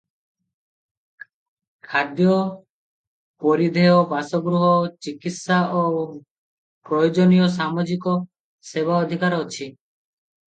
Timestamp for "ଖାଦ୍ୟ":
1.89-2.37